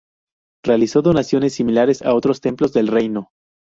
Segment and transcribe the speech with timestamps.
[0.65, 3.29] Realizó donaciones similares a otros templos del reino.